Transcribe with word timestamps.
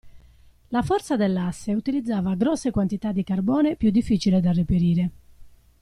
La 0.69 0.81
forza 0.81 1.15
dell'Asse 1.15 1.75
utilizzava 1.75 2.33
grosse 2.33 2.71
quantità 2.71 3.11
di 3.11 3.23
carbone 3.23 3.75
più 3.75 3.91
difficile 3.91 4.41
da 4.41 4.51
reperire. 4.51 5.11